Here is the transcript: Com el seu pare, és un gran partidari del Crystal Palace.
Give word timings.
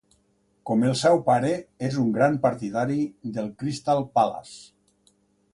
Com 0.69 0.85
el 0.91 0.95
seu 1.01 1.19
pare, 1.27 1.51
és 1.89 1.99
un 2.05 2.09
gran 2.17 2.39
partidari 2.47 2.99
del 3.37 3.55
Crystal 3.63 4.03
Palace. 4.19 5.17